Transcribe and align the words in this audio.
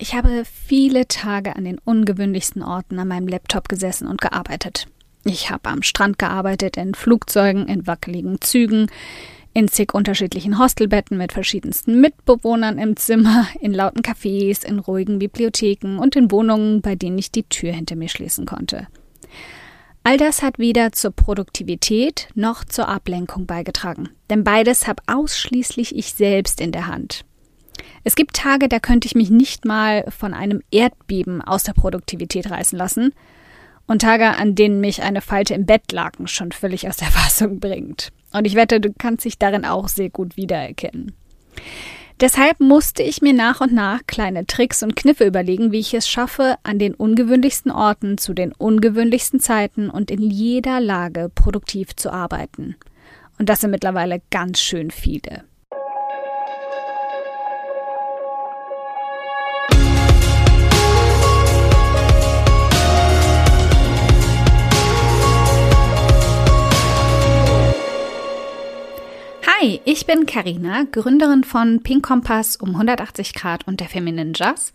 Ich 0.00 0.14
habe 0.14 0.44
viele 0.44 1.08
Tage 1.08 1.56
an 1.56 1.64
den 1.64 1.78
ungewöhnlichsten 1.84 2.62
Orten 2.62 3.00
an 3.00 3.08
meinem 3.08 3.26
Laptop 3.26 3.68
gesessen 3.68 4.06
und 4.06 4.20
gearbeitet. 4.20 4.86
Ich 5.24 5.50
habe 5.50 5.68
am 5.68 5.82
Strand 5.82 6.20
gearbeitet, 6.20 6.76
in 6.76 6.94
Flugzeugen, 6.94 7.66
in 7.66 7.88
wackeligen 7.88 8.40
Zügen, 8.40 8.86
in 9.54 9.66
zig 9.66 9.92
unterschiedlichen 9.94 10.60
Hostelbetten 10.60 11.18
mit 11.18 11.32
verschiedensten 11.32 12.00
Mitbewohnern 12.00 12.78
im 12.78 12.96
Zimmer, 12.96 13.48
in 13.60 13.74
lauten 13.74 14.02
Cafés, 14.02 14.64
in 14.64 14.78
ruhigen 14.78 15.18
Bibliotheken 15.18 15.98
und 15.98 16.14
in 16.14 16.30
Wohnungen, 16.30 16.80
bei 16.80 16.94
denen 16.94 17.18
ich 17.18 17.32
die 17.32 17.42
Tür 17.42 17.72
hinter 17.72 17.96
mir 17.96 18.08
schließen 18.08 18.46
konnte. 18.46 18.86
All 20.04 20.16
das 20.16 20.42
hat 20.42 20.60
weder 20.60 20.92
zur 20.92 21.10
Produktivität 21.10 22.28
noch 22.36 22.64
zur 22.64 22.88
Ablenkung 22.88 23.46
beigetragen, 23.46 24.10
denn 24.30 24.44
beides 24.44 24.86
habe 24.86 25.02
ausschließlich 25.08 25.96
ich 25.96 26.14
selbst 26.14 26.60
in 26.60 26.70
der 26.70 26.86
Hand. 26.86 27.24
Es 28.08 28.16
gibt 28.16 28.36
Tage, 28.36 28.70
da 28.70 28.78
könnte 28.78 29.04
ich 29.04 29.14
mich 29.14 29.28
nicht 29.28 29.66
mal 29.66 30.02
von 30.08 30.32
einem 30.32 30.62
Erdbeben 30.70 31.42
aus 31.42 31.64
der 31.64 31.74
Produktivität 31.74 32.50
reißen 32.50 32.78
lassen. 32.78 33.12
Und 33.86 34.00
Tage, 34.00 34.34
an 34.38 34.54
denen 34.54 34.80
mich 34.80 35.02
eine 35.02 35.20
Falte 35.20 35.52
im 35.52 35.66
Bettlaken 35.66 36.26
schon 36.26 36.50
völlig 36.50 36.88
aus 36.88 36.96
der 36.96 37.08
Fassung 37.10 37.60
bringt. 37.60 38.08
Und 38.32 38.46
ich 38.46 38.54
wette, 38.54 38.80
du 38.80 38.94
kannst 38.96 39.26
dich 39.26 39.36
darin 39.36 39.66
auch 39.66 39.88
sehr 39.88 40.08
gut 40.08 40.38
wiedererkennen. 40.38 41.12
Deshalb 42.18 42.60
musste 42.60 43.02
ich 43.02 43.20
mir 43.20 43.34
nach 43.34 43.60
und 43.60 43.74
nach 43.74 44.00
kleine 44.06 44.46
Tricks 44.46 44.82
und 44.82 44.96
Kniffe 44.96 45.26
überlegen, 45.26 45.70
wie 45.70 45.80
ich 45.80 45.92
es 45.92 46.08
schaffe, 46.08 46.54
an 46.62 46.78
den 46.78 46.94
ungewöhnlichsten 46.94 47.70
Orten 47.70 48.16
zu 48.16 48.32
den 48.32 48.52
ungewöhnlichsten 48.52 49.38
Zeiten 49.38 49.90
und 49.90 50.10
in 50.10 50.22
jeder 50.22 50.80
Lage 50.80 51.30
produktiv 51.34 51.94
zu 51.94 52.10
arbeiten. 52.10 52.76
Und 53.38 53.50
das 53.50 53.60
sind 53.60 53.70
mittlerweile 53.70 54.22
ganz 54.30 54.62
schön 54.62 54.90
viele. 54.90 55.44
Hi, 69.60 69.80
ich 69.84 70.06
bin 70.06 70.24
Karina, 70.24 70.84
Gründerin 70.84 71.42
von 71.42 71.82
Pink 71.82 72.06
Kompass 72.06 72.54
um 72.54 72.70
180 72.70 73.34
Grad 73.34 73.66
und 73.66 73.80
der 73.80 73.88
Feminine 73.88 74.32
Jazz 74.32 74.72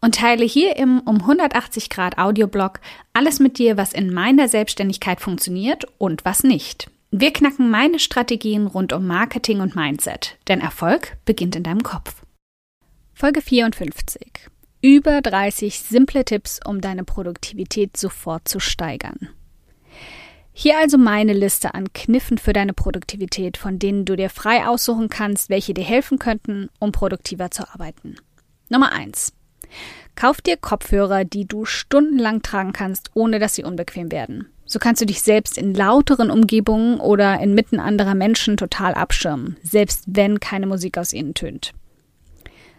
und 0.00 0.14
teile 0.14 0.44
hier 0.44 0.76
im 0.76 1.00
um 1.00 1.16
180 1.16 1.90
Grad 1.90 2.16
Audioblog 2.16 2.78
alles 3.12 3.40
mit 3.40 3.58
dir, 3.58 3.76
was 3.76 3.92
in 3.92 4.12
meiner 4.12 4.46
Selbstständigkeit 4.46 5.20
funktioniert 5.20 5.84
und 5.98 6.24
was 6.24 6.44
nicht. 6.44 6.88
Wir 7.10 7.32
knacken 7.32 7.70
meine 7.70 7.98
Strategien 7.98 8.68
rund 8.68 8.92
um 8.92 9.04
Marketing 9.04 9.60
und 9.60 9.74
Mindset, 9.74 10.38
denn 10.46 10.60
Erfolg 10.60 11.16
beginnt 11.24 11.56
in 11.56 11.64
deinem 11.64 11.82
Kopf. 11.82 12.22
Folge 13.12 13.42
54. 13.42 14.48
Über 14.80 15.22
30 15.22 15.80
simple 15.80 16.24
Tipps, 16.24 16.60
um 16.64 16.80
deine 16.80 17.02
Produktivität 17.02 17.96
sofort 17.96 18.46
zu 18.46 18.60
steigern. 18.60 19.30
Hier 20.52 20.78
also 20.78 20.98
meine 20.98 21.32
Liste 21.32 21.74
an 21.74 21.92
Kniffen 21.92 22.38
für 22.38 22.52
deine 22.52 22.72
Produktivität, 22.72 23.56
von 23.56 23.78
denen 23.78 24.04
du 24.04 24.16
dir 24.16 24.30
frei 24.30 24.66
aussuchen 24.66 25.08
kannst, 25.08 25.48
welche 25.48 25.74
dir 25.74 25.84
helfen 25.84 26.18
könnten, 26.18 26.68
um 26.78 26.92
produktiver 26.92 27.50
zu 27.50 27.68
arbeiten. 27.72 28.16
Nummer 28.68 28.92
eins: 28.92 29.32
Kauf 30.16 30.40
dir 30.40 30.56
Kopfhörer, 30.56 31.24
die 31.24 31.46
du 31.46 31.64
stundenlang 31.64 32.42
tragen 32.42 32.72
kannst, 32.72 33.10
ohne 33.14 33.38
dass 33.38 33.54
sie 33.54 33.64
unbequem 33.64 34.10
werden. 34.12 34.48
So 34.66 34.78
kannst 34.78 35.00
du 35.00 35.06
dich 35.06 35.22
selbst 35.22 35.58
in 35.58 35.74
lauteren 35.74 36.30
Umgebungen 36.30 37.00
oder 37.00 37.40
inmitten 37.40 37.80
anderer 37.80 38.14
Menschen 38.14 38.56
total 38.56 38.94
abschirmen, 38.94 39.56
selbst 39.62 40.04
wenn 40.06 40.38
keine 40.40 40.66
Musik 40.66 40.98
aus 40.98 41.12
ihnen 41.12 41.34
tönt. 41.34 41.72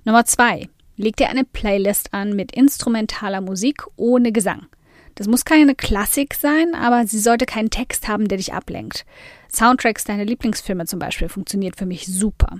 Nummer 0.05 0.25
zwei: 0.25 0.69
Leg 0.97 1.17
dir 1.17 1.29
eine 1.29 1.45
Playlist 1.45 2.13
an 2.13 2.35
mit 2.35 2.53
instrumentaler 2.53 3.41
Musik 3.41 3.83
ohne 3.95 4.31
Gesang. 4.31 4.67
Das 5.15 5.27
muss 5.27 5.45
keine 5.45 5.75
Klassik 5.75 6.33
sein, 6.33 6.73
aber 6.75 7.05
sie 7.05 7.19
sollte 7.19 7.45
keinen 7.45 7.69
Text 7.69 8.07
haben, 8.07 8.27
der 8.27 8.37
dich 8.37 8.53
ablenkt. 8.53 9.05
Soundtracks 9.51 10.03
deiner 10.05 10.25
Lieblingsfilme 10.25 10.85
zum 10.85 10.99
Beispiel 10.99 11.29
funktioniert 11.29 11.75
für 11.75 11.85
mich 11.85 12.07
super. 12.07 12.59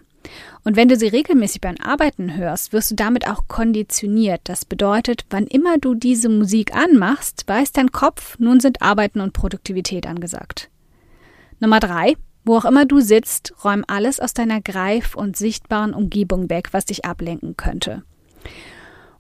Und 0.64 0.76
wenn 0.76 0.88
du 0.88 0.96
sie 0.96 1.08
regelmäßig 1.08 1.62
beim 1.62 1.78
Arbeiten 1.82 2.36
hörst, 2.36 2.74
wirst 2.74 2.92
du 2.92 2.96
damit 2.96 3.28
auch 3.28 3.48
konditioniert. 3.48 4.42
Das 4.44 4.66
bedeutet, 4.66 5.26
wann 5.30 5.48
immer 5.48 5.78
du 5.78 5.96
diese 5.96 6.30
Musik 6.30 6.76
anmachst, 6.76 7.44
weiß 7.48 7.72
dein 7.72 7.92
Kopf, 7.92 8.38
nun 8.38 8.60
sind 8.60 8.82
Arbeiten 8.82 9.22
und 9.22 9.34
Produktivität 9.34 10.06
angesagt. 10.06 10.70
Nummer 11.60 11.80
drei. 11.80 12.16
Wo 12.44 12.58
auch 12.58 12.66
immer 12.66 12.86
du 12.86 13.02
sitzt, 13.02 13.54
räum 13.64 13.86
alles 13.88 14.20
aus 14.20 14.34
deiner 14.34 14.62
greif- 14.62 15.16
und 15.16 15.38
sichtbaren 15.38 15.94
Umgebung 15.94 16.50
weg, 16.50 16.70
was 16.72 16.86
dich 16.86 17.06
ablenken 17.06 17.56
könnte. 17.56 18.02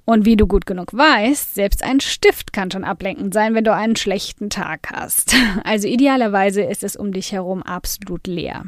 Und 0.06 0.26
wie 0.26 0.36
du 0.36 0.48
gut 0.48 0.66
genug 0.66 0.94
weißt, 0.94 1.56
selbst 1.56 1.84
ein 1.84 2.00
Stift 2.00 2.54
kann 2.54 2.72
schon 2.72 2.84
ablenkend 2.84 3.34
sein, 3.34 3.54
wenn 3.54 3.64
du 3.64 3.74
einen 3.74 3.96
schlechten 3.96 4.50
Tag 4.50 4.90
hast. 4.92 5.36
Also 5.64 5.88
idealerweise 5.88 6.62
ist 6.64 6.84
es 6.84 6.96
um 6.96 7.12
dich 7.12 7.32
herum 7.32 7.62
absolut 7.64 8.28
leer. 8.28 8.66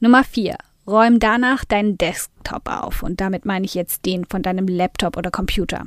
Nummer 0.00 0.24
4. 0.24 0.56
Räum 0.86 1.18
danach 1.18 1.64
deinen 1.64 1.96
Desktop 1.96 2.68
auf 2.68 3.02
und 3.02 3.20
damit 3.20 3.46
meine 3.46 3.64
ich 3.64 3.74
jetzt 3.74 4.04
den 4.04 4.24
von 4.26 4.42
deinem 4.42 4.66
Laptop 4.66 5.16
oder 5.16 5.30
Computer. 5.30 5.86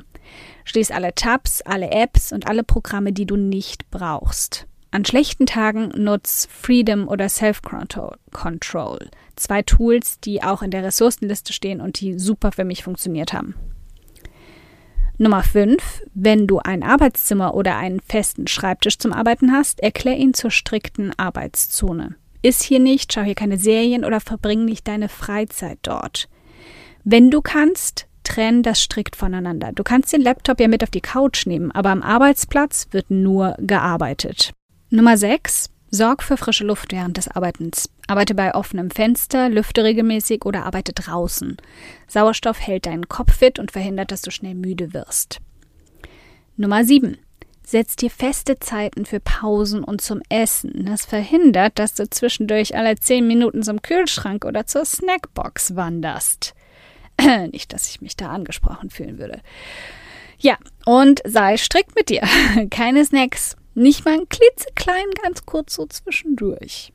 Schließ 0.66 0.91
alle 0.91 1.13
Tabs, 1.13 1.62
alle 1.62 1.91
Apps 1.91 2.31
und 2.31 2.47
alle 2.47 2.63
Programme, 2.63 3.13
die 3.13 3.25
du 3.25 3.36
nicht 3.36 3.90
brauchst. 3.91 4.66
An 4.90 5.06
schlechten 5.06 5.46
Tagen 5.46 5.91
nutz 5.96 6.47
Freedom 6.50 7.07
oder 7.07 7.30
Self-Control. 7.30 9.09
Zwei 9.36 9.62
Tools, 9.62 10.19
die 10.19 10.41
auch 10.41 10.62
in 10.62 10.72
der 10.72 10.84
Ressourcenliste 10.84 11.53
stehen 11.53 11.81
und 11.81 12.00
die 12.00 12.18
super 12.18 12.52
für 12.52 12.63
mich 12.63 12.84
funktioniert 12.84 13.34
haben. 13.34 13.53
Nummer 15.20 15.42
5. 15.42 16.04
Wenn 16.14 16.46
du 16.46 16.60
ein 16.60 16.84
Arbeitszimmer 16.84 17.56
oder 17.56 17.76
einen 17.76 18.02
festen 18.02 18.46
Schreibtisch 18.46 19.00
zum 19.00 19.14
Arbeiten 19.14 19.52
hast, 19.52 19.80
erklär 19.80 20.16
ihn 20.16 20.36
zur 20.36 20.52
strikten 20.52 21.12
Arbeitszone. 21.18 22.16
Iss 22.44 22.62
hier 22.62 22.80
nicht, 22.80 23.12
schau 23.12 23.24
hier 23.24 23.34
keine 23.34 23.58
Serien 23.58 24.06
oder 24.06 24.20
verbring 24.20 24.64
nicht 24.64 24.88
deine 24.88 25.10
Freizeit 25.10 25.80
dort. 25.82 26.30
Wenn 27.04 27.32
du 27.32 27.42
kannst, 27.42 28.06
trenn 28.24 28.62
das 28.62 28.80
strikt 28.80 29.16
voneinander. 29.16 29.72
Du 29.74 29.84
kannst 29.84 30.14
den 30.14 30.22
Laptop 30.22 30.60
ja 30.60 30.68
mit 30.68 30.84
auf 30.84 30.92
die 30.92 31.02
Couch 31.02 31.48
nehmen, 31.48 31.72
aber 31.72 31.90
am 31.90 32.04
Arbeitsplatz 32.04 32.88
wird 32.92 33.10
nur 33.10 33.56
gearbeitet. 33.58 34.54
Nummer 34.92 35.18
6. 35.18 35.72
Sorg 35.90 36.22
für 36.22 36.38
frische 36.38 36.66
Luft 36.66 36.92
während 36.92 37.18
des 37.18 37.30
Arbeitens. 37.30 37.90
Arbeite 38.08 38.36
bei 38.36 38.53
offenem 38.53 38.92
Fenster, 38.92 39.50
lüfte 39.50 39.84
regelmäßig 39.84 40.46
oder 40.46 40.66
arbeite 40.66 40.94
draußen. 40.94 41.58
Sauerstoff 42.08 42.59
hält 42.59 42.86
deinen 42.86 43.08
Kopf 43.08 43.36
fit 43.36 43.58
und 43.58 43.72
verhindert, 43.72 44.12
dass 44.12 44.22
du 44.22 44.31
schnell 44.31 44.56
müde 44.56 44.94
wirst. 44.94 45.40
Nummer 46.58 46.84
7. 46.84 47.18
Setz 47.66 47.98
dir 47.98 48.09
feste 48.09 48.59
Zeiten 48.59 49.06
für 49.06 49.20
Pausen 49.20 49.84
und 49.84 50.00
zum 50.00 50.22
Essen. 50.30 50.86
Das 50.86 51.06
verhindert, 51.06 51.78
dass 51.80 51.94
du 51.96 52.09
zwischendurch 52.09 52.78
alle 52.78 52.96
10 52.96 53.28
Minuten 53.28 53.62
zum 53.62 53.81
Kühlschrank 53.81 54.46
oder 54.46 54.66
zur 54.66 54.86
Snackbox 54.86 55.75
wanderst. 55.75 56.54
Nicht, 57.52 57.74
dass 57.74 57.90
ich 57.90 58.00
mich 58.00 58.16
da 58.16 58.30
angesprochen 58.30 58.90
fühlen 58.90 59.18
würde. 59.18 59.42
Ja, 60.40 60.58
und 60.86 61.22
sei 61.25 61.58
strikt 61.58 61.94
mit 61.96 62.08
dir. 62.08 62.22
Keine 62.69 63.04
Snacks, 63.04 63.56
nicht 63.78 64.06
mal 64.06 64.16
ein 64.16 64.30
klitzeklein, 64.30 65.06
ganz 65.22 65.46
kurz 65.46 65.76
so 65.76 65.86
zwischendurch. 65.86 66.92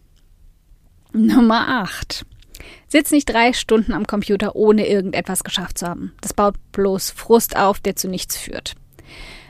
Nummer 1.13 1.69
8. 1.69 2.27
Sitz 2.89 3.11
nicht 3.11 3.29
drei 3.29 3.53
Stunden 3.53 3.93
am 3.93 4.07
Computer, 4.07 4.57
ohne 4.57 4.87
irgendetwas 4.89 5.45
geschafft 5.45 5.79
zu 5.79 5.87
haben. 5.87 6.13
Das 6.21 6.35
baut 6.35 6.57
bloß 6.73 7.11
Frust 7.11 7.57
auf, 7.57 7.81
der 7.81 7.97
zu 7.97 8.09
nichts 8.09 8.37
führt. 8.37 8.75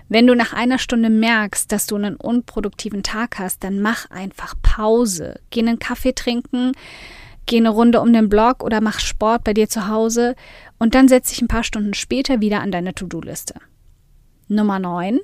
Wenn 0.09 0.27
du 0.27 0.35
nach 0.35 0.53
einer 0.53 0.79
Stunde 0.79 1.09
merkst, 1.09 1.73
dass 1.73 1.87
du 1.87 1.97
einen 1.97 2.17
unproduktiven 2.17 3.03
Tag 3.03 3.39
hast, 3.39 3.65
dann 3.65 3.81
mach 3.81 4.11
einfach 4.11 4.55
Pause. 4.61 5.41
Geh 5.51 5.61
einen 5.61 5.79
Kaffee 5.79 6.13
trinken, 6.13 6.73
geh 7.47 7.57
eine 7.57 7.71
Runde 7.71 8.01
um 8.01 8.13
den 8.13 8.29
Block 8.29 8.63
oder 8.63 8.83
mach 8.83 9.01
Sport 9.01 9.45
bei 9.45 9.55
dir 9.55 9.71
zu 9.71 9.89
Hause 9.89 10.37
und 10.79 10.95
dann 10.95 11.09
setz 11.09 11.31
dich 11.31 11.41
ein 11.41 11.49
paar 11.49 11.65
Stunden 11.65 11.95
später 11.95 12.41
wieder 12.43 12.61
an 12.61 12.73
deine 12.73 12.95
To-Do-Liste. 12.95 13.55
Nummer 14.49 14.79
9. 14.79 15.21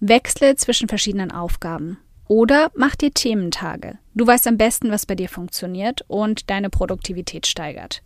Wechsle 0.00 0.56
zwischen 0.56 0.88
verschiedenen 0.88 1.30
Aufgaben. 1.30 1.98
Oder 2.26 2.70
mach 2.74 2.94
dir 2.94 3.10
Thementage. 3.10 3.98
Du 4.14 4.26
weißt 4.26 4.46
am 4.46 4.58
besten, 4.58 4.90
was 4.90 5.06
bei 5.06 5.14
dir 5.14 5.28
funktioniert 5.28 6.04
und 6.08 6.50
deine 6.50 6.70
Produktivität 6.70 7.46
steigert. 7.46 8.02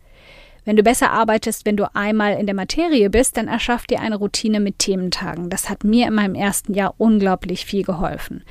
Wenn 0.65 0.77
du 0.77 0.83
besser 0.83 1.11
arbeitest, 1.11 1.65
wenn 1.65 1.75
du 1.75 1.93
einmal 1.93 2.39
in 2.39 2.45
der 2.45 2.55
Materie 2.55 3.09
bist, 3.09 3.35
dann 3.35 3.49
erschaff 3.49 3.85
dir 3.85 3.99
eine 3.99 4.15
Routine 4.15 4.61
mit 4.61 4.79
Thementagen. 4.79 5.49
Das 5.49 5.69
hat 5.69 5.83
mir 5.83 6.07
in 6.07 6.13
meinem 6.13 6.35
ersten 6.35 6.73
Jahr 6.73 6.95
unglaublich 6.97 7.65
viel 7.65 7.83
geholfen. 7.83 8.43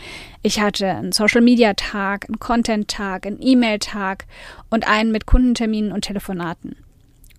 Ich 0.43 0.61
hatte 0.61 0.89
einen 0.89 1.13
Social 1.13 1.41
Media 1.41 1.73
Tag, 1.73 2.27
einen 2.29 2.39
Content 2.39 2.89
Tag, 2.89 3.27
einen 3.27 3.41
E-Mail 3.41 3.79
Tag 3.79 4.27
und 4.69 4.87
einen 4.87 5.11
mit 5.11 5.25
Kundenterminen 5.25 5.91
und 5.91 6.03
Telefonaten. 6.03 6.77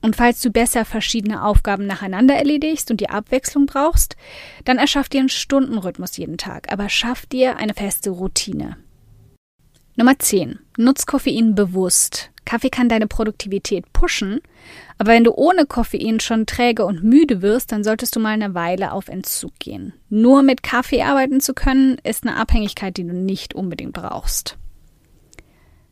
Und 0.04 0.18
falls 0.18 0.42
du 0.42 0.52
besser 0.52 0.84
verschiedene 0.84 1.46
Aufgaben 1.46 1.88
nacheinander 1.88 2.36
erledigst 2.36 2.92
und 2.92 3.00
die 3.00 3.10
Abwechslung 3.10 3.68
brauchst, 3.68 4.18
dann 4.66 4.78
erschaff 4.78 5.08
dir 5.08 5.22
einen 5.22 5.30
Stundenrhythmus 5.30 6.18
jeden 6.18 6.38
Tag, 6.38 6.74
aber 6.74 6.90
schaff 6.90 7.26
dir 7.26 7.56
eine 7.56 7.74
feste 7.74 8.10
Routine. 8.10 8.76
Nummer 9.96 10.20
10. 10.20 10.60
Nutz 10.78 11.06
Koffein 11.06 11.56
bewusst. 11.56 12.32
Kaffee 12.44 12.70
kann 12.70 12.90
deine 12.90 13.08
Produktivität 13.08 13.94
pushen, 13.94 14.42
aber 14.98 15.14
wenn 15.14 15.24
du 15.24 15.32
ohne 15.36 15.66
Koffein 15.66 16.20
schon 16.20 16.48
träge 16.48 16.84
und 16.84 17.06
müde 17.06 17.42
wirst, 17.42 17.72
dann 17.72 17.86
solltest 17.86 18.14
du 18.18 18.20
mal 18.20 18.34
eine 18.34 18.54
Weile 18.54 18.92
auf 18.92 19.08
Entzug 19.08 19.58
gehen. 19.58 19.94
Nur 20.10 20.44
mit 20.44 20.64
Kaffee 20.64 21.04
arbeiten 21.04 21.40
zu 21.40 21.54
können, 21.54 21.98
ist 22.04 22.28
eine 22.28 22.36
Abhängigkeit, 22.36 22.98
die 22.98 23.08
du 23.08 23.14
nicht 23.14 23.54
unbedingt 23.54 23.94
brauchst. 23.94 24.58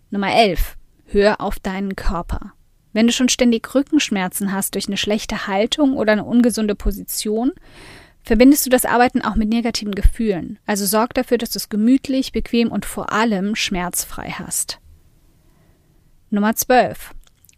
Nummer 0.10 0.36
11. 0.36 0.76
Hör 1.06 1.40
auf 1.40 1.60
deinen 1.60 1.96
Körper. 1.96 2.52
Wenn 2.94 3.08
du 3.08 3.14
schon 3.14 3.30
ständig 3.30 3.74
Rückenschmerzen 3.74 4.52
hast 4.52 4.76
durch 4.76 4.88
eine 4.88 4.98
schlechte 4.98 5.48
Haltung 5.48 5.96
oder 5.96 6.12
eine 6.12 6.26
ungesunde 6.26 6.76
Position, 6.76 7.54
verbindest 8.24 8.66
du 8.66 8.70
das 8.70 8.86
Arbeiten 8.86 9.22
auch 9.22 9.36
mit 9.36 9.50
negativen 9.50 9.96
Gefühlen. 9.96 10.60
Also 10.66 10.86
sorg 10.86 11.14
dafür, 11.14 11.38
dass 11.38 11.52
du 11.52 11.58
es 11.58 11.70
gemütlich, 11.70 12.32
bequem 12.32 12.72
und 12.72 12.86
vor 12.86 13.12
allem 13.12 13.56
schmerzfrei 13.56 14.32
hast. 14.32 14.80
Nummer 16.30 16.56
12. 16.56 17.12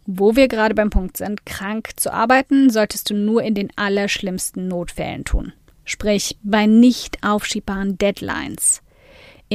Wo 0.06 0.36
wir 0.36 0.48
gerade 0.48 0.74
beim 0.74 0.90
Punkt 0.90 1.16
sind, 1.16 1.46
krank 1.46 1.90
zu 1.96 2.12
arbeiten, 2.12 2.70
solltest 2.70 3.10
du 3.10 3.14
nur 3.14 3.42
in 3.42 3.54
den 3.54 3.70
allerschlimmsten 3.76 4.68
Notfällen 4.68 5.24
tun. 5.24 5.52
Sprich 5.84 6.38
bei 6.42 6.66
nicht 6.66 7.24
aufschiebbaren 7.24 7.98
Deadlines. 7.98 8.82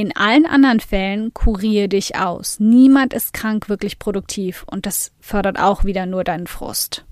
In 0.00 0.16
allen 0.16 0.46
anderen 0.46 0.80
Fällen 0.80 1.34
kuriere 1.34 1.86
dich 1.86 2.16
aus. 2.16 2.58
Niemand 2.58 3.12
ist 3.12 3.34
krank 3.34 3.68
wirklich 3.68 3.98
produktiv 3.98 4.64
und 4.66 4.86
das 4.86 5.12
fördert 5.20 5.58
auch 5.58 5.84
wieder 5.84 6.06
nur 6.06 6.24
deinen 6.24 6.46
Frust. 6.46 7.04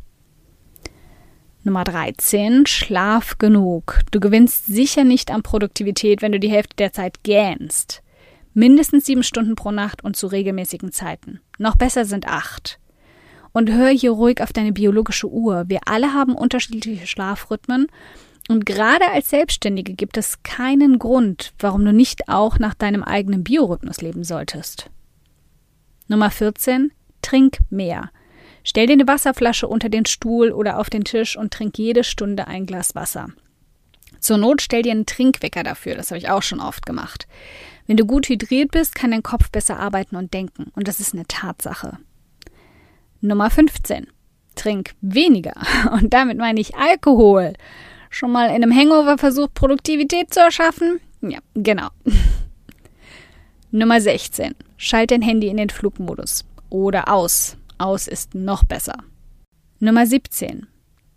Nummer 1.63 1.85
13. 1.85 2.65
Schlaf 2.65 3.37
genug. 3.37 4.01
Du 4.11 4.21
gewinnst 4.21 4.65
sicher 4.65 5.05
nicht 5.05 5.31
an 5.31 5.43
Produktivität, 5.43 6.23
wenn 6.23 6.33
du 6.33 6.41
die 6.41 6.49
Hälfte 6.49 6.77
der 6.77 6.95
Zeit 6.95 7.23
gähnst. 7.25 8.03
Mindestens 8.55 9.05
sieben 9.05 9.23
Stunden 9.23 9.55
pro 9.55 9.71
Nacht 9.71 10.03
und 10.03 10.17
zu 10.17 10.27
regelmäßigen 10.27 10.91
Zeiten. 10.91 11.41
Noch 11.59 11.77
besser 11.77 12.07
sind 12.07 12.27
acht. 12.27 12.81
Und 13.53 13.71
hör 13.71 13.91
hier 13.91 14.13
ruhig 14.13 14.41
auf 14.43 14.55
deine 14.55 14.73
biologische 14.73 15.29
Uhr. 15.29 15.65
Wir 15.67 15.81
alle 15.85 16.15
haben 16.15 16.35
unterschiedliche 16.35 17.07
Schlafrhythmen 17.07 17.89
und 18.49 18.67
gerade 18.67 19.11
als 19.11 19.31
Selbstständige 19.31 19.95
gibt 19.95 20.17
es 20.17 20.43
keinen 20.43 20.99
Grund, 20.99 21.53
warum 21.59 21.85
du 21.85 21.93
nicht 21.93 22.29
auch 22.29 22.59
nach 22.59 22.75
deinem 22.75 23.03
eigenen 23.03 23.45
Biorhythmus 23.45 24.01
leben 24.01 24.25
solltest. 24.25 24.91
Nummer 26.09 26.31
14. 26.31 26.91
Trink 27.23 27.59
mehr. 27.71 28.11
Stell 28.65 28.87
dir 28.87 28.95
eine 28.95 29.07
Wasserflasche 29.07 29.69
unter 29.69 29.89
den 29.89 30.07
Stuhl 30.07 30.51
oder 30.51 30.79
auf 30.79 30.91
den 30.91 31.05
Tisch 31.05 31.37
und 31.37 31.53
trink 31.53 31.79
jede 31.79 32.05
Stunde 32.05 32.47
ein 32.47 32.67
Glas 32.67 32.95
Wasser. 32.95 33.29
Zur 34.21 34.39
Not 34.39 34.63
stell 34.63 34.83
dir 34.83 34.93
einen 34.93 35.07
Trinkwecker 35.07 35.63
dafür, 35.63 35.95
das 35.95 36.11
habe 36.11 36.19
ich 36.19 36.31
auch 36.31 36.43
schon 36.43 36.61
oft 36.61 36.87
gemacht. 36.87 37.29
Wenn 37.87 37.97
du 37.97 38.05
gut 38.05 38.29
hydriert 38.29 38.71
bist, 38.71 38.95
kann 38.95 39.11
dein 39.11 39.23
Kopf 39.23 39.51
besser 39.51 39.79
arbeiten 39.79 40.17
und 40.17 40.35
denken, 40.35 40.73
und 40.75 40.89
das 40.89 41.01
ist 41.01 41.15
eine 41.15 41.27
Tatsache. 41.27 41.99
Nummer 43.21 43.51
15. 43.51 44.07
Trink 44.55 44.95
weniger. 45.01 45.55
Und 45.93 46.13
damit 46.13 46.39
meine 46.39 46.61
ich 46.61 46.77
Alkohol. 46.77 47.55
Schon 48.11 48.33
mal 48.33 48.49
in 48.49 48.63
einem 48.63 48.75
Hangover 48.75 49.19
versucht, 49.19 49.55
Produktivität 49.55 50.33
zu 50.33 50.41
erschaffen? 50.41 51.01
Ja, 51.21 51.39
genau. 51.55 51.89
Nummer 53.71 54.01
16. 54.01 54.55
Schalt 54.77 55.11
dein 55.11 55.23
Handy 55.23 55.49
in 55.49 55.57
den 55.57 55.71
Flugmodus. 55.71 56.45
Oder 56.71 57.13
aus. 57.13 57.57
Aus 57.79 58.09
ist 58.09 58.35
noch 58.35 58.65
besser. 58.65 59.05
Nummer 59.79 60.07
17. 60.07 60.67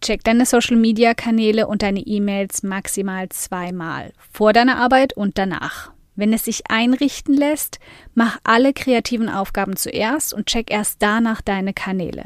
Check 0.02 0.24
deine 0.24 0.46
Social 0.46 0.78
Media 0.78 1.14
Kanäle 1.14 1.68
und 1.68 1.84
deine 1.84 2.02
E-Mails 2.02 2.64
maximal 2.64 3.30
zweimal. 3.30 4.14
Vor 4.32 4.52
deiner 4.52 4.78
Arbeit 4.78 5.14
und 5.16 5.38
danach. 5.38 5.92
Wenn 6.16 6.34
es 6.34 6.46
sich 6.46 6.70
einrichten 6.70 7.36
lässt, 7.36 7.80
mach 8.14 8.40
alle 8.44 8.74
kreativen 8.74 9.30
Aufgaben 9.30 9.76
zuerst 9.76 10.34
und 10.34 10.48
check 10.48 10.72
erst 10.72 11.02
danach 11.02 11.42
deine 11.42 11.74
Kanäle. 11.74 12.26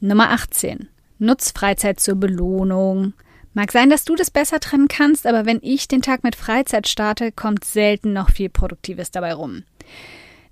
Nummer 0.00 0.30
18. 0.30 0.88
Nutz 1.18 1.50
Freizeit 1.50 2.00
zur 2.00 2.14
Belohnung. 2.14 3.12
Mag 3.54 3.72
sein, 3.72 3.90
dass 3.90 4.04
du 4.04 4.14
das 4.14 4.30
besser 4.30 4.60
trennen 4.60 4.88
kannst, 4.88 5.26
aber 5.26 5.46
wenn 5.46 5.60
ich 5.62 5.88
den 5.88 6.02
Tag 6.02 6.22
mit 6.22 6.36
Freizeit 6.36 6.86
starte, 6.86 7.32
kommt 7.32 7.64
selten 7.64 8.12
noch 8.12 8.30
viel 8.30 8.48
Produktives 8.48 9.10
dabei 9.10 9.34
rum. 9.34 9.64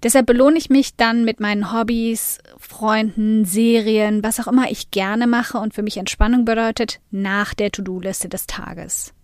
Deshalb 0.03 0.27
belohne 0.27 0.59
ich 0.59 0.71
mich 0.71 0.97
dann 0.97 1.25
mit 1.25 1.41
meinen 1.41 1.73
Hobbys, 1.73 2.39
Freunden, 2.59 3.45
Serien, 3.45 4.23
was 4.23 4.39
auch 4.41 4.47
immer 4.47 4.71
ich 4.71 4.91
gerne 4.91 5.27
mache 5.27 5.59
und 5.59 5.75
für 5.75 5.83
mich 5.83 5.97
Entspannung 5.97 6.45
bedeutet, 6.45 7.01
nach 7.11 7.55
der 7.55 7.71
To-Do-Liste 7.71 8.29
des 8.29 8.47
Tages. 8.47 9.15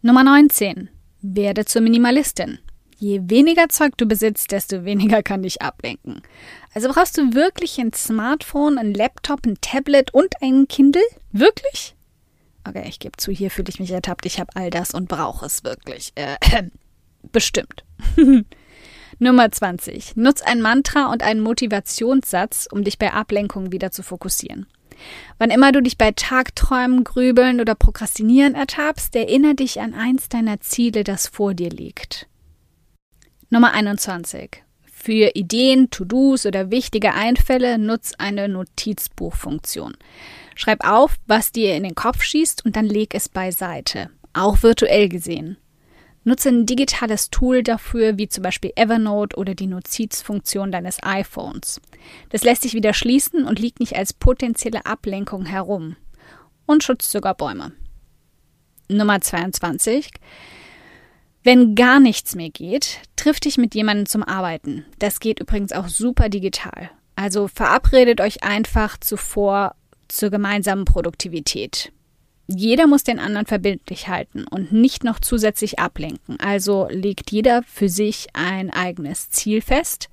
Nummer 0.00 0.24
19. 0.24 0.88
Werde 1.20 1.64
zur 1.64 1.82
Minimalistin. 1.82 2.58
Je 2.96 3.20
weniger 3.24 3.68
Zeug 3.68 3.96
du 3.96 4.06
besitzt, 4.06 4.50
desto 4.50 4.84
weniger 4.84 5.22
kann 5.22 5.42
dich 5.42 5.62
ablenken. 5.62 6.22
Also 6.74 6.88
brauchst 6.88 7.18
du 7.18 7.34
wirklich 7.34 7.78
ein 7.78 7.92
Smartphone, 7.92 8.78
ein 8.78 8.94
Laptop, 8.94 9.46
ein 9.46 9.58
Tablet 9.60 10.12
und 10.14 10.34
ein 10.40 10.68
Kindle? 10.68 11.02
Wirklich? 11.32 11.94
Okay, 12.68 12.84
ich 12.86 12.98
gebe 12.98 13.16
zu, 13.16 13.32
hier 13.32 13.50
fühle 13.50 13.68
ich 13.68 13.80
mich 13.80 13.90
ertappt. 13.90 14.26
Ich 14.26 14.38
habe 14.38 14.50
all 14.54 14.70
das 14.70 14.92
und 14.92 15.08
brauche 15.08 15.46
es 15.46 15.64
wirklich. 15.64 16.12
Äh, 16.16 16.36
bestimmt. 17.32 17.84
Nummer 19.18 19.50
20. 19.50 20.16
Nutz 20.16 20.42
ein 20.42 20.60
Mantra 20.60 21.10
und 21.10 21.22
einen 21.22 21.40
Motivationssatz, 21.40 22.68
um 22.70 22.84
dich 22.84 22.98
bei 22.98 23.12
Ablenkung 23.12 23.72
wieder 23.72 23.90
zu 23.90 24.02
fokussieren. 24.02 24.66
Wann 25.38 25.50
immer 25.50 25.72
du 25.72 25.80
dich 25.80 25.96
bei 25.96 26.12
Tagträumen, 26.12 27.04
Grübeln 27.04 27.60
oder 27.60 27.74
Prokrastinieren 27.74 28.54
ertappst, 28.54 29.14
erinnere 29.16 29.54
dich 29.54 29.80
an 29.80 29.94
eins 29.94 30.28
deiner 30.28 30.60
Ziele, 30.60 31.04
das 31.04 31.26
vor 31.26 31.54
dir 31.54 31.70
liegt. 31.70 32.28
Nummer 33.50 33.72
21. 33.72 34.62
Für 34.84 35.30
Ideen, 35.34 35.90
To-Dos 35.90 36.44
oder 36.44 36.70
wichtige 36.70 37.14
Einfälle 37.14 37.78
nutz 37.78 38.12
eine 38.18 38.48
Notizbuchfunktion. 38.48 39.96
Schreib 40.58 40.84
auf, 40.84 41.14
was 41.28 41.52
dir 41.52 41.76
in 41.76 41.84
den 41.84 41.94
Kopf 41.94 42.20
schießt 42.20 42.64
und 42.64 42.74
dann 42.74 42.84
leg 42.84 43.14
es 43.14 43.28
beiseite, 43.28 44.10
auch 44.32 44.60
virtuell 44.64 45.08
gesehen. 45.08 45.56
Nutze 46.24 46.48
ein 46.48 46.66
digitales 46.66 47.30
Tool 47.30 47.62
dafür, 47.62 48.18
wie 48.18 48.28
zum 48.28 48.42
Beispiel 48.42 48.72
Evernote 48.74 49.36
oder 49.36 49.54
die 49.54 49.68
Notizfunktion 49.68 50.72
deines 50.72 51.00
iPhones. 51.04 51.80
Das 52.30 52.42
lässt 52.42 52.62
sich 52.62 52.74
wieder 52.74 52.92
schließen 52.92 53.44
und 53.44 53.60
liegt 53.60 53.78
nicht 53.78 53.94
als 53.94 54.12
potenzielle 54.12 54.84
Ablenkung 54.84 55.46
herum 55.46 55.94
und 56.66 56.82
schützt 56.82 57.12
sogar 57.12 57.34
Bäume. 57.34 57.70
Nummer 58.88 59.20
22. 59.20 60.10
Wenn 61.44 61.76
gar 61.76 62.00
nichts 62.00 62.34
mehr 62.34 62.50
geht, 62.50 62.98
triff 63.14 63.38
dich 63.38 63.58
mit 63.58 63.76
jemandem 63.76 64.06
zum 64.06 64.24
Arbeiten. 64.24 64.84
Das 64.98 65.20
geht 65.20 65.38
übrigens 65.38 65.70
auch 65.70 65.86
super 65.86 66.28
digital. 66.28 66.90
Also 67.14 67.46
verabredet 67.46 68.20
euch 68.20 68.42
einfach 68.42 68.98
zuvor 68.98 69.76
zur 70.08 70.30
gemeinsamen 70.30 70.84
Produktivität. 70.84 71.92
Jeder 72.46 72.86
muss 72.86 73.04
den 73.04 73.18
anderen 73.18 73.46
verbindlich 73.46 74.08
halten 74.08 74.46
und 74.48 74.72
nicht 74.72 75.04
noch 75.04 75.20
zusätzlich 75.20 75.78
ablenken. 75.78 76.40
Also 76.40 76.88
legt 76.90 77.30
jeder 77.30 77.62
für 77.62 77.90
sich 77.90 78.28
ein 78.32 78.70
eigenes 78.70 79.28
Ziel 79.30 79.60
fest 79.60 80.08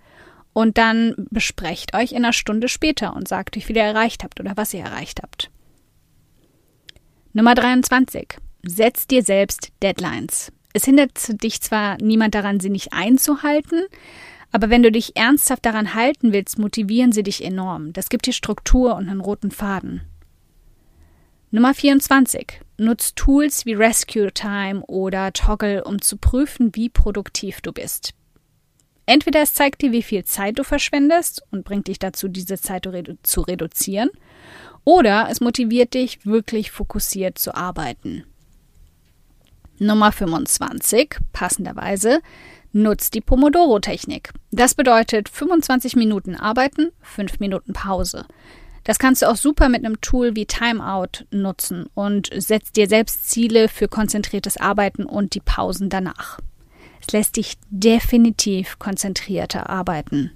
und 0.51 0.77
dann 0.77 1.15
besprecht 1.31 1.95
euch 1.95 2.11
in 2.11 2.19
einer 2.19 2.33
Stunde 2.33 2.67
später 2.67 3.15
und 3.15 3.27
sagt 3.27 3.55
euch, 3.55 3.69
wie 3.69 3.73
ihr 3.73 3.83
erreicht 3.83 4.23
habt 4.23 4.39
oder 4.39 4.53
was 4.55 4.73
ihr 4.73 4.81
erreicht 4.81 5.21
habt. 5.23 5.49
Nummer 7.31 7.55
23. 7.55 8.37
Setz 8.63 9.07
dir 9.07 9.23
selbst 9.23 9.71
Deadlines. 9.81 10.51
Es 10.73 10.85
hindert 10.85 11.41
dich 11.43 11.61
zwar 11.61 11.97
niemand 12.01 12.35
daran, 12.35 12.59
sie 12.59 12.69
nicht 12.69 12.91
einzuhalten, 12.91 13.83
aber 14.55 14.69
wenn 14.69 14.83
du 14.83 14.89
dich 14.89 15.17
ernsthaft 15.17 15.65
daran 15.65 15.95
halten 15.95 16.31
willst, 16.31 16.57
motivieren 16.57 17.11
sie 17.11 17.23
dich 17.23 17.43
enorm. 17.43 17.91
Das 17.91 18.07
gibt 18.07 18.25
dir 18.25 18.31
Struktur 18.31 18.95
und 18.95 19.09
einen 19.09 19.19
roten 19.19 19.51
Faden. 19.51 19.99
Nummer 21.51 21.73
24. 21.73 22.61
Nutz 22.77 23.15
Tools 23.15 23.65
wie 23.65 23.73
Rescue 23.73 24.31
Time 24.31 24.81
oder 24.85 25.33
Toggle, 25.33 25.83
um 25.83 26.01
zu 26.01 26.15
prüfen, 26.15 26.73
wie 26.73 26.87
produktiv 26.87 27.59
du 27.59 27.73
bist. 27.73 28.13
Entweder 29.05 29.41
es 29.41 29.53
zeigt 29.53 29.81
dir, 29.81 29.91
wie 29.91 30.01
viel 30.01 30.23
Zeit 30.23 30.57
du 30.57 30.63
verschwendest 30.63 31.43
und 31.51 31.65
bringt 31.65 31.89
dich 31.89 31.99
dazu, 31.99 32.29
diese 32.29 32.57
Zeit 32.57 32.87
zu 33.23 33.41
reduzieren, 33.41 34.09
oder 34.85 35.27
es 35.29 35.41
motiviert 35.41 35.95
dich, 35.95 36.25
wirklich 36.25 36.71
fokussiert 36.71 37.37
zu 37.37 37.55
arbeiten. 37.55 38.23
Nummer 39.79 40.13
25, 40.13 41.17
passenderweise, 41.33 42.21
Nutzt 42.77 43.13
die 43.13 43.21
Pomodoro-Technik. 43.21 44.33
Das 44.51 44.75
bedeutet 44.75 45.29
25 45.29 45.95
Minuten 45.95 46.35
arbeiten, 46.35 46.91
5 47.03 47.39
Minuten 47.39 47.71
Pause. 47.71 48.25
Das 48.83 48.99
kannst 48.99 49.21
du 49.21 49.29
auch 49.29 49.37
super 49.37 49.69
mit 49.69 49.85
einem 49.85 50.01
Tool 50.01 50.35
wie 50.35 50.45
Timeout 50.45 51.23
nutzen 51.31 51.85
und 51.93 52.29
setzt 52.35 52.75
dir 52.75 52.89
selbst 52.89 53.29
Ziele 53.29 53.69
für 53.69 53.87
konzentriertes 53.87 54.57
Arbeiten 54.57 55.05
und 55.05 55.35
die 55.35 55.39
Pausen 55.39 55.87
danach. 55.87 56.41
Es 56.99 57.13
lässt 57.13 57.37
dich 57.37 57.53
definitiv 57.69 58.77
konzentrierter 58.77 59.69
arbeiten. 59.69 60.31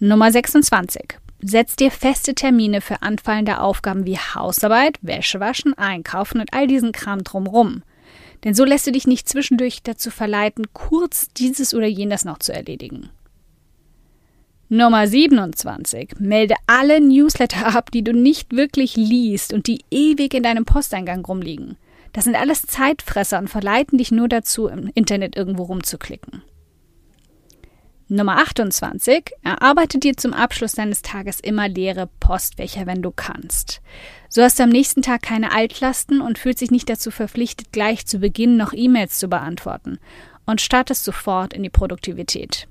Nummer 0.00 0.32
26. 0.32 1.18
Setz 1.40 1.76
dir 1.76 1.92
feste 1.92 2.34
Termine 2.34 2.80
für 2.80 3.02
anfallende 3.02 3.60
Aufgaben 3.60 4.04
wie 4.04 4.18
Hausarbeit, 4.18 4.98
Wäsche 5.00 5.38
waschen, 5.38 5.78
Einkaufen 5.78 6.40
und 6.40 6.52
all 6.52 6.66
diesen 6.66 6.90
Kram 6.90 7.22
drumrum. 7.22 7.84
Denn 8.46 8.54
so 8.54 8.64
lässt 8.64 8.86
du 8.86 8.92
dich 8.92 9.08
nicht 9.08 9.28
zwischendurch 9.28 9.82
dazu 9.82 10.12
verleiten, 10.12 10.72
kurz 10.72 11.26
dieses 11.36 11.74
oder 11.74 11.88
jenes 11.88 12.24
noch 12.24 12.38
zu 12.38 12.54
erledigen. 12.54 13.10
Nummer 14.68 15.08
27. 15.08 16.20
Melde 16.20 16.54
alle 16.68 17.00
Newsletter 17.00 17.74
ab, 17.74 17.90
die 17.90 18.04
du 18.04 18.12
nicht 18.12 18.54
wirklich 18.54 18.94
liest 18.94 19.52
und 19.52 19.66
die 19.66 19.80
ewig 19.90 20.32
in 20.32 20.44
deinem 20.44 20.64
Posteingang 20.64 21.24
rumliegen. 21.24 21.76
Das 22.12 22.22
sind 22.22 22.36
alles 22.36 22.62
Zeitfresser 22.62 23.40
und 23.40 23.50
verleiten 23.50 23.98
dich 23.98 24.12
nur 24.12 24.28
dazu, 24.28 24.68
im 24.68 24.92
Internet 24.94 25.34
irgendwo 25.34 25.64
rumzuklicken. 25.64 26.42
Nummer 28.08 28.38
28. 28.38 29.32
Erarbeite 29.42 29.98
dir 29.98 30.16
zum 30.16 30.32
Abschluss 30.32 30.72
deines 30.72 31.02
Tages 31.02 31.40
immer 31.40 31.66
leere 31.66 32.08
Postfächer, 32.20 32.86
wenn 32.86 33.02
du 33.02 33.10
kannst. 33.10 33.80
So 34.28 34.42
hast 34.42 34.60
du 34.60 34.62
am 34.62 34.68
nächsten 34.68 35.02
Tag 35.02 35.22
keine 35.22 35.50
Altlasten 35.50 36.20
und 36.20 36.38
fühlst 36.38 36.60
dich 36.60 36.70
nicht 36.70 36.88
dazu 36.88 37.10
verpflichtet, 37.10 37.72
gleich 37.72 38.06
zu 38.06 38.20
Beginn 38.20 38.56
noch 38.56 38.72
E-Mails 38.72 39.18
zu 39.18 39.26
beantworten 39.26 39.98
und 40.44 40.60
startest 40.60 41.02
sofort 41.02 41.52
in 41.52 41.64
die 41.64 41.70
Produktivität. 41.70 42.68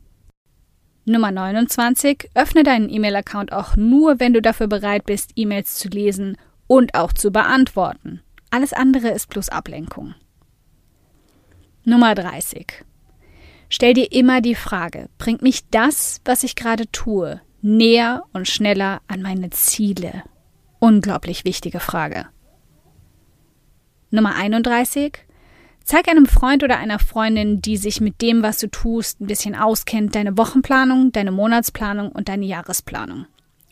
Nummer 1.04 1.32
29. 1.32 2.30
Öffne 2.34 2.64
deinen 2.64 2.90
E-Mail-Account 2.90 3.52
auch 3.52 3.76
nur, 3.76 4.22
wenn 4.22 4.32
du 4.32 4.42
dafür 4.42 4.68
bereit 4.68 5.06
bist, 5.06 5.32
E-Mails 5.36 5.76
zu 5.76 5.90
lesen 5.90 6.38
und 6.68 6.96
auch 6.96 7.12
zu 7.12 7.32
beantworten. 7.32 8.22
Alles 8.52 8.72
andere 8.72 9.10
ist 9.10 9.28
bloß 9.30 9.50
Ablenkung. 9.50 10.16
Nummer 11.84 12.16
30. 12.16 12.86
Stell 13.70 13.94
dir 13.94 14.12
immer 14.12 14.42
die 14.42 14.56
Frage, 14.56 15.10
bringt 15.18 15.42
mich 15.42 15.68
das, 15.70 16.22
was 16.24 16.44
ich 16.44 16.56
gerade 16.56 16.90
tue, 16.92 17.42
näher 17.62 18.24
und 18.34 18.48
schneller 18.48 19.02
an 19.08 19.22
meine 19.22 19.50
Ziele? 19.50 20.24
Unglaublich 20.80 21.46
wichtige 21.46 21.80
Frage. 21.80 22.28
Nummer 24.12 24.36
31. 24.36 25.14
Zeig 25.84 26.08
einem 26.08 26.26
Freund 26.26 26.64
oder 26.64 26.78
einer 26.78 27.00
Freundin, 27.00 27.62
die 27.62 27.78
sich 27.78 28.02
mit 28.02 28.22
dem, 28.22 28.42
was 28.42 28.58
du 28.58 28.70
tust, 28.70 29.22
ein 29.22 29.28
bisschen 29.28 29.56
auskennt, 29.56 30.16
deine 30.16 30.38
Wochenplanung, 30.38 31.12
deine 31.12 31.32
Monatsplanung 31.32 32.12
und 32.12 32.30
deine 32.30 32.46
Jahresplanung. 32.46 33.28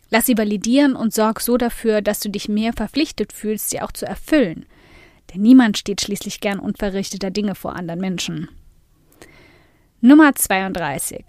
Lass 0.09 0.27
sie 0.27 0.37
validieren 0.37 0.95
und 0.95 1.13
sorg 1.13 1.41
so 1.41 1.57
dafür, 1.57 2.01
dass 2.01 2.19
du 2.19 2.29
dich 2.29 2.49
mehr 2.49 2.73
verpflichtet 2.73 3.33
fühlst, 3.33 3.71
sie 3.71 3.81
auch 3.81 3.91
zu 3.91 4.05
erfüllen. 4.05 4.67
Denn 5.33 5.41
niemand 5.41 5.77
steht 5.77 6.01
schließlich 6.01 6.39
gern 6.39 6.59
unverrichteter 6.59 7.31
Dinge 7.31 7.55
vor 7.55 7.75
anderen 7.75 7.99
Menschen. 7.99 8.49
Nummer 10.05 10.35
32. 10.35 11.23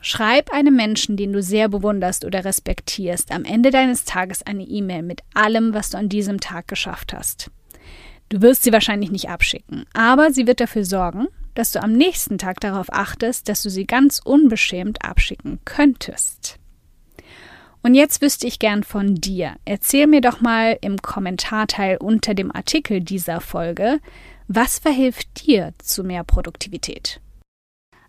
Schreib 0.00 0.52
einem 0.52 0.76
Menschen, 0.76 1.16
den 1.16 1.32
du 1.32 1.42
sehr 1.42 1.68
bewunderst 1.68 2.24
oder 2.24 2.44
respektierst, 2.44 3.32
am 3.32 3.44
Ende 3.44 3.72
deines 3.72 4.04
Tages 4.04 4.46
eine 4.46 4.62
E-Mail 4.62 5.02
mit 5.02 5.22
allem, 5.34 5.74
was 5.74 5.90
du 5.90 5.98
an 5.98 6.08
diesem 6.08 6.38
Tag 6.38 6.68
geschafft 6.68 7.12
hast. 7.12 7.50
Du 8.28 8.40
wirst 8.40 8.62
sie 8.62 8.72
wahrscheinlich 8.72 9.10
nicht 9.10 9.30
abschicken, 9.30 9.84
aber 9.94 10.30
sie 10.30 10.46
wird 10.46 10.60
dafür 10.60 10.84
sorgen, 10.84 11.26
dass 11.56 11.72
du 11.72 11.82
am 11.82 11.90
nächsten 11.90 12.38
Tag 12.38 12.60
darauf 12.60 12.86
achtest, 12.92 13.48
dass 13.48 13.64
du 13.64 13.68
sie 13.68 13.84
ganz 13.84 14.20
unbeschämt 14.24 15.04
abschicken 15.04 15.58
könntest. 15.64 16.60
Und 17.82 17.96
jetzt 17.96 18.22
wüsste 18.22 18.46
ich 18.46 18.60
gern 18.60 18.84
von 18.84 19.16
dir. 19.16 19.56
Erzähl 19.64 20.06
mir 20.06 20.20
doch 20.20 20.40
mal 20.40 20.78
im 20.82 20.98
Kommentarteil 21.02 21.96
unter 21.96 22.34
dem 22.34 22.54
Artikel 22.54 23.00
dieser 23.00 23.40
Folge, 23.40 23.98
was 24.46 24.78
verhilft 24.78 25.44
dir 25.44 25.74
zu 25.78 26.04
mehr 26.04 26.22
Produktivität? 26.22 27.20